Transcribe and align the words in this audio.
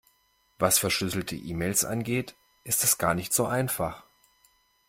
Was 0.57 0.79
verschlüsselte 0.79 1.35
E-Mails 1.35 1.85
angeht, 1.85 2.35
ist 2.63 2.81
das 2.81 2.97
gar 2.97 3.13
nicht 3.13 3.33
so 3.33 3.45
einfach. 3.45 4.03